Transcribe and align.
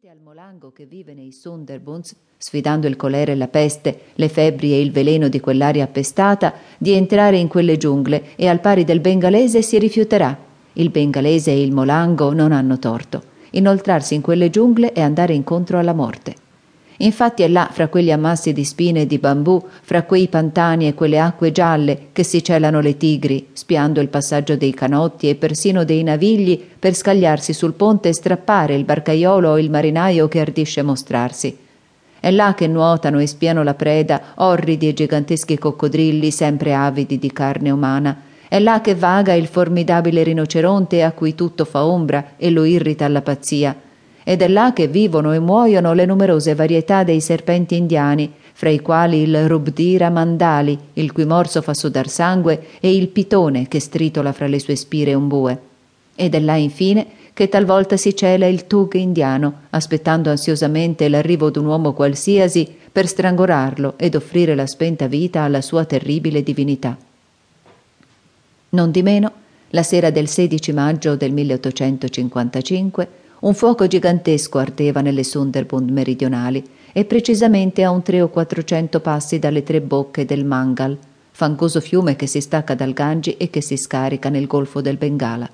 Dite 0.00 0.12
al 0.12 0.22
molango 0.22 0.70
che 0.70 0.84
vive 0.84 1.12
nei 1.12 1.32
Sunderbunds, 1.32 2.14
sfidando 2.36 2.86
il 2.86 2.94
colere 2.94 3.32
e 3.32 3.34
la 3.34 3.48
peste, 3.48 4.02
le 4.14 4.28
febbri 4.28 4.72
e 4.72 4.80
il 4.80 4.92
veleno 4.92 5.26
di 5.26 5.40
quell'aria 5.40 5.82
appestata, 5.82 6.54
di 6.78 6.92
entrare 6.92 7.36
in 7.36 7.48
quelle 7.48 7.76
giungle 7.76 8.36
e 8.36 8.46
al 8.46 8.60
pari 8.60 8.84
del 8.84 9.00
bengalese 9.00 9.60
si 9.60 9.76
rifiuterà. 9.76 10.38
Il 10.74 10.90
bengalese 10.90 11.50
e 11.50 11.60
il 11.60 11.72
molango 11.72 12.32
non 12.32 12.52
hanno 12.52 12.78
torto. 12.78 13.20
Inoltrarsi 13.50 14.14
in 14.14 14.20
quelle 14.20 14.50
giungle 14.50 14.92
è 14.92 15.00
andare 15.00 15.34
incontro 15.34 15.80
alla 15.80 15.94
morte. 15.94 16.46
Infatti 17.00 17.44
è 17.44 17.48
là, 17.48 17.68
fra 17.70 17.86
quegli 17.86 18.10
ammassi 18.10 18.52
di 18.52 18.64
spine 18.64 19.02
e 19.02 19.06
di 19.06 19.18
bambù, 19.18 19.62
fra 19.82 20.02
quei 20.02 20.26
pantani 20.26 20.88
e 20.88 20.94
quelle 20.94 21.20
acque 21.20 21.52
gialle, 21.52 22.08
che 22.12 22.24
si 22.24 22.42
celano 22.42 22.80
le 22.80 22.96
tigri, 22.96 23.50
spiando 23.52 24.00
il 24.00 24.08
passaggio 24.08 24.56
dei 24.56 24.74
canotti 24.74 25.28
e 25.28 25.36
persino 25.36 25.84
dei 25.84 26.02
navigli 26.02 26.60
per 26.78 26.94
scagliarsi 26.94 27.52
sul 27.52 27.74
ponte 27.74 28.08
e 28.08 28.14
strappare 28.14 28.74
il 28.74 28.84
barcaiolo 28.84 29.50
o 29.50 29.58
il 29.60 29.70
marinaio 29.70 30.26
che 30.26 30.40
ardisce 30.40 30.82
mostrarsi. 30.82 31.56
È 32.18 32.32
là 32.32 32.54
che 32.54 32.66
nuotano 32.66 33.20
e 33.20 33.28
spiano 33.28 33.62
la 33.62 33.74
preda 33.74 34.20
orridi 34.36 34.88
e 34.88 34.92
giganteschi 34.92 35.56
coccodrilli 35.56 36.32
sempre 36.32 36.74
avidi 36.74 37.16
di 37.16 37.30
carne 37.30 37.70
umana. 37.70 38.22
È 38.48 38.58
là 38.58 38.80
che 38.80 38.96
vaga 38.96 39.34
il 39.34 39.46
formidabile 39.46 40.24
rinoceronte 40.24 41.04
a 41.04 41.12
cui 41.12 41.36
tutto 41.36 41.64
fa 41.64 41.84
ombra 41.84 42.32
e 42.36 42.50
lo 42.50 42.64
irrita 42.64 43.04
alla 43.04 43.22
pazzia 43.22 43.86
ed 44.28 44.42
è 44.42 44.48
là 44.48 44.74
che 44.74 44.88
vivono 44.88 45.32
e 45.32 45.38
muoiono 45.38 45.94
le 45.94 46.04
numerose 46.04 46.54
varietà 46.54 47.02
dei 47.02 47.18
serpenti 47.18 47.76
indiani, 47.76 48.30
fra 48.52 48.68
i 48.68 48.78
quali 48.80 49.22
il 49.22 49.48
rubdira 49.48 50.10
mandali, 50.10 50.78
il 50.92 51.12
cui 51.12 51.24
morso 51.24 51.62
fa 51.62 51.72
sudar 51.72 52.10
sangue, 52.10 52.66
e 52.78 52.94
il 52.94 53.08
pitone 53.08 53.68
che 53.68 53.80
stritola 53.80 54.34
fra 54.34 54.46
le 54.46 54.58
sue 54.58 54.76
spire 54.76 55.14
un 55.14 55.28
bue. 55.28 55.58
Ed 56.14 56.34
è 56.34 56.40
là 56.40 56.56
infine 56.56 57.06
che 57.32 57.48
talvolta 57.48 57.96
si 57.96 58.14
cela 58.14 58.44
il 58.44 58.66
tug 58.66 58.92
indiano, 58.96 59.60
aspettando 59.70 60.28
ansiosamente 60.28 61.08
l'arrivo 61.08 61.48
d'un 61.48 61.64
uomo 61.64 61.94
qualsiasi 61.94 62.68
per 62.92 63.06
strangolarlo 63.06 63.94
ed 63.96 64.14
offrire 64.14 64.54
la 64.54 64.66
spenta 64.66 65.06
vita 65.06 65.40
alla 65.40 65.62
sua 65.62 65.86
terribile 65.86 66.42
divinità. 66.42 66.94
Non 68.68 68.90
di 68.90 69.02
meno, 69.02 69.32
la 69.70 69.82
sera 69.82 70.10
del 70.10 70.28
16 70.28 70.72
maggio 70.74 71.16
del 71.16 71.32
1855, 71.32 73.17
un 73.40 73.54
fuoco 73.54 73.86
gigantesco 73.86 74.58
ardeva 74.58 75.00
nelle 75.00 75.22
Sunderbund 75.22 75.90
meridionali 75.90 76.64
e 76.92 77.04
precisamente 77.04 77.84
a 77.84 77.90
un 77.90 78.02
tre 78.02 78.20
o 78.20 78.28
quattrocento 78.28 78.98
passi 79.00 79.38
dalle 79.38 79.62
tre 79.62 79.80
bocche 79.80 80.24
del 80.24 80.44
Mangal, 80.44 80.98
fangoso 81.30 81.80
fiume 81.80 82.16
che 82.16 82.26
si 82.26 82.40
stacca 82.40 82.74
dal 82.74 82.92
Gangi 82.92 83.36
e 83.36 83.48
che 83.48 83.60
si 83.60 83.76
scarica 83.76 84.28
nel 84.28 84.48
golfo 84.48 84.80
del 84.80 84.96
Bengala. 84.96 85.48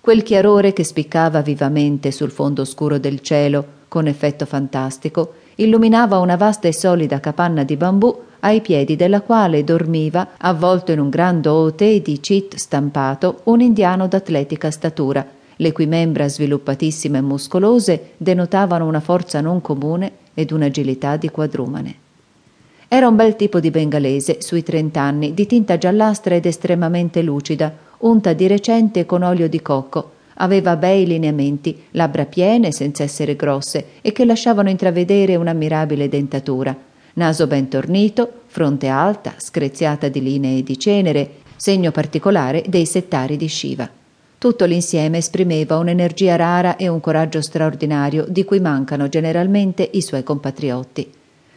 Quel 0.00 0.24
chiarore 0.24 0.72
che 0.72 0.82
spiccava 0.82 1.40
vivamente 1.40 2.10
sul 2.10 2.32
fondo 2.32 2.64
scuro 2.64 2.98
del 2.98 3.20
cielo, 3.20 3.64
con 3.86 4.08
effetto 4.08 4.44
fantastico, 4.44 5.34
illuminava 5.54 6.18
una 6.18 6.34
vasta 6.34 6.66
e 6.66 6.74
solida 6.74 7.20
capanna 7.20 7.62
di 7.62 7.76
bambù 7.76 8.22
ai 8.40 8.60
piedi 8.60 8.96
della 8.96 9.20
quale 9.20 9.62
dormiva, 9.62 10.30
avvolto 10.36 10.90
in 10.90 10.98
un 10.98 11.10
gran 11.10 11.40
dote 11.40 12.02
di 12.02 12.20
cit 12.20 12.56
stampato, 12.56 13.42
un 13.44 13.60
indiano 13.60 14.08
d'atletica 14.08 14.70
statura, 14.70 15.24
le 15.56 15.72
cui 15.72 15.86
membra 15.86 16.28
sviluppatissime 16.28 17.18
e 17.18 17.22
muscolose 17.22 18.10
denotavano 18.16 18.86
una 18.86 19.00
forza 19.00 19.40
non 19.40 19.60
comune 19.60 20.12
ed 20.34 20.50
un'agilità 20.50 21.16
di 21.16 21.30
quadrumane. 21.30 21.94
Era 22.88 23.08
un 23.08 23.16
bel 23.16 23.34
tipo 23.36 23.60
di 23.60 23.70
bengalese, 23.70 24.40
sui 24.40 24.62
trent'anni, 24.62 25.34
di 25.34 25.46
tinta 25.46 25.78
giallastra 25.78 26.34
ed 26.34 26.46
estremamente 26.46 27.22
lucida, 27.22 27.74
unta 27.98 28.32
di 28.32 28.46
recente 28.46 29.06
con 29.06 29.22
olio 29.22 29.48
di 29.48 29.60
cocco. 29.62 30.12
Aveva 30.34 30.76
bei 30.76 31.06
lineamenti, 31.06 31.84
labbra 31.92 32.26
piene 32.26 32.72
senza 32.72 33.02
essere 33.02 33.36
grosse 33.36 33.86
e 34.00 34.12
che 34.12 34.24
lasciavano 34.24 34.68
intravedere 34.68 35.36
un'ammirabile 35.36 36.08
dentatura. 36.08 36.76
Naso 37.14 37.46
ben 37.46 37.68
tornito, 37.68 38.42
fronte 38.46 38.88
alta, 38.88 39.34
screziata 39.38 40.08
di 40.08 40.20
linee 40.20 40.62
di 40.62 40.78
cenere, 40.78 41.30
segno 41.56 41.92
particolare 41.92 42.64
dei 42.66 42.86
settari 42.86 43.36
di 43.36 43.48
Shiva. 43.48 43.88
Tutto 44.38 44.64
l'insieme 44.64 45.18
esprimeva 45.18 45.78
un'energia 45.78 46.36
rara 46.36 46.76
e 46.76 46.88
un 46.88 47.00
coraggio 47.00 47.40
straordinario 47.40 48.26
di 48.28 48.44
cui 48.44 48.60
mancano 48.60 49.08
generalmente 49.08 49.88
i 49.92 50.02
suoi 50.02 50.22
compatriotti. 50.22 51.10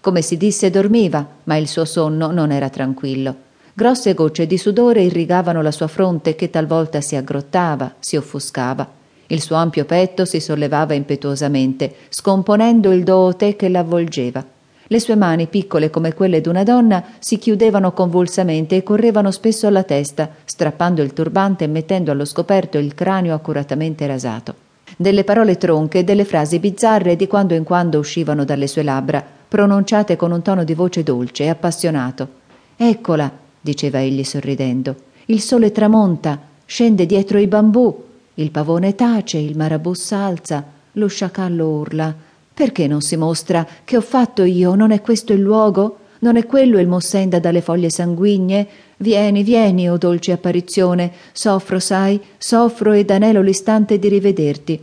Come 0.00 0.22
si 0.22 0.36
disse 0.36 0.70
dormiva, 0.70 1.26
ma 1.44 1.56
il 1.56 1.68
suo 1.68 1.84
sonno 1.84 2.30
non 2.30 2.50
era 2.52 2.70
tranquillo. 2.70 3.36
Grosse 3.74 4.14
gocce 4.14 4.46
di 4.46 4.56
sudore 4.56 5.02
irrigavano 5.02 5.60
la 5.60 5.70
sua 5.70 5.88
fronte 5.88 6.34
che 6.34 6.48
talvolta 6.48 7.00
si 7.00 7.16
aggrottava, 7.16 7.94
si 7.98 8.16
offuscava. 8.16 8.88
Il 9.26 9.42
suo 9.42 9.56
ampio 9.56 9.84
petto 9.84 10.24
si 10.24 10.40
sollevava 10.40 10.94
impetuosamente, 10.94 11.94
scomponendo 12.08 12.92
il 12.92 13.04
doote 13.04 13.56
che 13.56 13.68
l'avvolgeva. 13.68 14.44
Le 14.92 14.98
sue 14.98 15.14
mani, 15.14 15.46
piccole 15.46 15.88
come 15.88 16.14
quelle 16.14 16.40
d'una 16.40 16.64
donna, 16.64 17.04
si 17.20 17.38
chiudevano 17.38 17.92
convulsamente 17.92 18.74
e 18.74 18.82
correvano 18.82 19.30
spesso 19.30 19.68
alla 19.68 19.84
testa, 19.84 20.28
strappando 20.44 21.00
il 21.00 21.12
turbante 21.12 21.62
e 21.62 21.68
mettendo 21.68 22.10
allo 22.10 22.24
scoperto 22.24 22.76
il 22.76 22.92
cranio 22.92 23.32
accuratamente 23.32 24.04
rasato. 24.08 24.52
Delle 24.96 25.22
parole 25.22 25.56
tronche 25.58 26.00
e 26.00 26.04
delle 26.04 26.24
frasi 26.24 26.58
bizzarre 26.58 27.14
di 27.14 27.28
quando 27.28 27.54
in 27.54 27.62
quando 27.62 28.00
uscivano 28.00 28.44
dalle 28.44 28.66
sue 28.66 28.82
labbra, 28.82 29.24
pronunciate 29.46 30.16
con 30.16 30.32
un 30.32 30.42
tono 30.42 30.64
di 30.64 30.74
voce 30.74 31.04
dolce 31.04 31.44
e 31.44 31.50
appassionato. 31.50 32.28
Eccola, 32.76 33.30
diceva 33.60 34.02
egli 34.02 34.24
sorridendo. 34.24 34.96
Il 35.26 35.40
sole 35.40 35.70
tramonta, 35.70 36.36
scende 36.64 37.06
dietro 37.06 37.38
i 37.38 37.46
bambù. 37.46 38.06
Il 38.34 38.50
pavone 38.50 38.96
tace, 38.96 39.38
il 39.38 39.56
marabù 39.56 39.94
s'alza, 39.94 40.64
lo 40.90 41.06
sciacallo 41.06 41.68
urla. 41.68 42.28
Perché 42.60 42.86
non 42.86 43.00
si 43.00 43.16
mostra? 43.16 43.66
Che 43.84 43.96
ho 43.96 44.02
fatto 44.02 44.44
io? 44.44 44.74
Non 44.74 44.90
è 44.90 45.00
questo 45.00 45.32
il 45.32 45.40
luogo? 45.40 45.96
Non 46.18 46.36
è 46.36 46.44
quello 46.44 46.78
il 46.78 46.88
mossenda 46.88 47.38
dalle 47.38 47.62
foglie 47.62 47.88
sanguigne? 47.88 48.68
Vieni, 48.98 49.42
vieni, 49.42 49.88
o 49.88 49.94
oh 49.94 49.96
dolce 49.96 50.32
apparizione. 50.32 51.10
Soffro, 51.32 51.78
sai, 51.78 52.20
soffro 52.36 52.92
ed 52.92 53.10
anelo 53.10 53.40
l'istante 53.40 53.98
di 53.98 54.10
rivederti. 54.10 54.78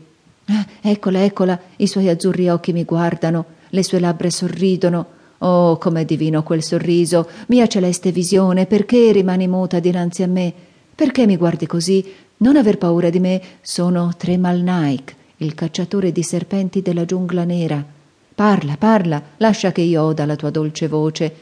Ah, 0.46 0.66
eccola, 0.82 1.24
eccola, 1.24 1.60
i 1.76 1.86
suoi 1.86 2.10
azzurri 2.10 2.50
occhi 2.50 2.74
mi 2.74 2.84
guardano, 2.84 3.46
le 3.70 3.84
sue 3.84 4.00
labbra 4.00 4.32
sorridono. 4.32 5.06
Oh, 5.38 5.78
com'è 5.78 6.04
divino 6.04 6.42
quel 6.42 6.64
sorriso, 6.64 7.30
mia 7.50 7.68
celeste 7.68 8.12
visione, 8.12 8.66
perché 8.66 9.12
rimani 9.12 9.48
muta 9.48 9.78
dinanzi 9.78 10.24
a 10.24 10.28
me? 10.28 10.52
Perché 10.96 11.28
mi 11.28 11.38
guardi 11.38 11.68
così? 11.68 12.04
Non 12.38 12.56
aver 12.56 12.80
paura 12.80 13.12
di 13.12 13.20
me, 13.20 13.40
sono 13.62 14.14
Tremal 14.18 14.62
Naik, 14.62 15.16
il 15.38 15.54
cacciatore 15.54 16.12
di 16.12 16.24
serpenti 16.24 16.82
della 16.82 17.06
giungla 17.06 17.44
nera. 17.44 17.84
Parla, 18.34 18.76
parla, 18.78 19.22
lascia 19.38 19.72
che 19.72 19.82
io 19.82 20.04
oda 20.04 20.26
la 20.26 20.36
tua 20.36 20.50
dolce 20.50 20.88
voce. 20.88 21.36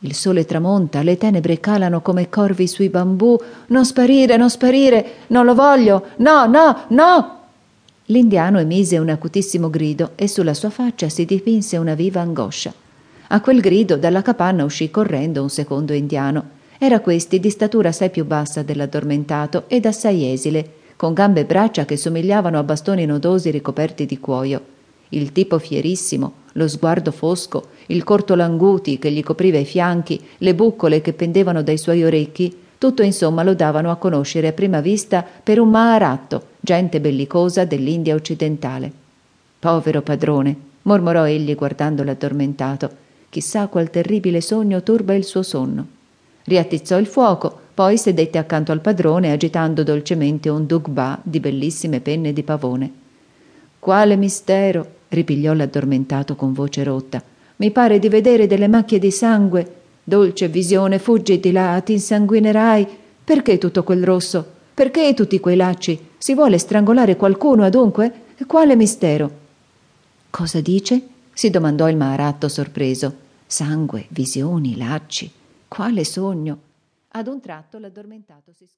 Il 0.00 0.14
sole 0.14 0.44
tramonta, 0.44 1.02
le 1.02 1.16
tenebre 1.16 1.60
calano 1.60 2.00
come 2.00 2.28
corvi 2.28 2.66
sui 2.66 2.88
bambù. 2.88 3.38
Non 3.68 3.84
sparire, 3.84 4.36
non 4.36 4.50
sparire, 4.50 5.06
non 5.28 5.44
lo 5.44 5.54
voglio, 5.54 6.06
no, 6.16 6.46
no, 6.46 6.84
no. 6.88 7.40
L'indiano 8.06 8.58
emise 8.58 8.98
un 8.98 9.08
acutissimo 9.08 9.70
grido 9.70 10.12
e 10.14 10.28
sulla 10.28 10.54
sua 10.54 10.70
faccia 10.70 11.08
si 11.08 11.24
dipinse 11.24 11.76
una 11.76 11.94
viva 11.94 12.20
angoscia. 12.20 12.72
A 13.28 13.40
quel 13.40 13.60
grido 13.60 13.96
dalla 13.96 14.22
capanna 14.22 14.64
uscì 14.64 14.90
correndo 14.90 15.42
un 15.42 15.50
secondo 15.50 15.92
indiano. 15.92 16.54
Era 16.78 17.00
questi 17.00 17.40
di 17.40 17.50
statura 17.50 17.88
assai 17.88 18.10
più 18.10 18.24
bassa 18.24 18.62
dell'addormentato 18.62 19.64
ed 19.66 19.86
assai 19.86 20.30
esile, 20.30 20.74
con 20.96 21.12
gambe 21.12 21.40
e 21.40 21.44
braccia 21.44 21.84
che 21.84 21.96
somigliavano 21.96 22.58
a 22.58 22.62
bastoni 22.62 23.04
nodosi 23.04 23.50
ricoperti 23.50 24.06
di 24.06 24.18
cuoio. 24.18 24.74
Il 25.10 25.30
tipo 25.32 25.58
fierissimo, 25.58 26.32
lo 26.52 26.66
sguardo 26.66 27.12
fosco, 27.12 27.68
il 27.86 28.02
corto 28.02 28.34
languti 28.34 28.98
che 28.98 29.12
gli 29.12 29.22
copriva 29.22 29.58
i 29.58 29.64
fianchi, 29.64 30.20
le 30.38 30.54
buccole 30.54 31.00
che 31.00 31.12
pendevano 31.12 31.62
dai 31.62 31.78
suoi 31.78 32.02
orecchi, 32.02 32.64
tutto 32.78 33.02
insomma 33.02 33.42
lo 33.42 33.54
davano 33.54 33.90
a 33.90 33.96
conoscere 33.96 34.48
a 34.48 34.52
prima 34.52 34.80
vista 34.80 35.24
per 35.42 35.60
un 35.60 35.70
Maharatto, 35.70 36.48
gente 36.60 37.00
bellicosa 37.00 37.64
dell'India 37.64 38.14
occidentale. 38.14 38.90
Povero 39.58 40.02
padrone, 40.02 40.56
mormorò 40.82 41.26
egli 41.26 41.54
guardando 41.54 42.02
l'addormentato. 42.02 43.04
Chissà 43.28 43.66
qual 43.68 43.90
terribile 43.90 44.40
sogno 44.40 44.82
turba 44.82 45.14
il 45.14 45.24
suo 45.24 45.42
sonno. 45.42 45.86
Riattizzò 46.44 46.98
il 46.98 47.06
fuoco, 47.06 47.60
poi 47.76 47.98
sedette 47.98 48.38
accanto 48.38 48.72
al 48.72 48.80
padrone 48.80 49.32
agitando 49.32 49.82
dolcemente 49.82 50.48
un 50.48 50.64
dugba 50.64 51.20
di 51.22 51.40
bellissime 51.40 52.00
penne 52.00 52.32
di 52.32 52.42
pavone. 52.42 52.90
Quale 53.78 54.16
mistero! 54.16 54.94
ripigliò 55.08 55.52
l'addormentato 55.52 56.36
con 56.36 56.54
voce 56.54 56.82
rotta. 56.82 57.22
Mi 57.56 57.70
pare 57.72 57.98
di 57.98 58.08
vedere 58.08 58.46
delle 58.46 58.66
macchie 58.66 58.98
di 58.98 59.10
sangue. 59.10 59.74
Dolce 60.02 60.48
visione, 60.48 60.98
fuggi 60.98 61.38
di 61.38 61.52
là, 61.52 61.78
ti 61.84 61.92
insanguinerai. 61.92 62.88
Perché 63.22 63.58
tutto 63.58 63.84
quel 63.84 64.04
rosso? 64.04 64.52
Perché 64.72 65.12
tutti 65.12 65.38
quei 65.38 65.56
lacci? 65.56 66.00
Si 66.16 66.32
vuole 66.32 66.56
strangolare 66.56 67.16
qualcuno, 67.16 67.62
adunque? 67.62 68.10
Quale 68.46 68.74
mistero? 68.74 69.30
Cosa 70.30 70.62
dice? 70.62 71.08
si 71.30 71.50
domandò 71.50 71.90
il 71.90 71.98
Maharatto 71.98 72.48
sorpreso. 72.48 73.14
Sangue, 73.46 74.06
visioni, 74.08 74.78
lacci. 74.78 75.30
Quale 75.68 76.04
sogno? 76.06 76.60
Ad 77.16 77.28
un 77.28 77.40
tratto 77.40 77.78
l'addormentato 77.78 78.52
si 78.52 78.66
scose. 78.66 78.74